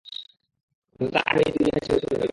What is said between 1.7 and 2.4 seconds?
ছেড়ে চলে গেলো!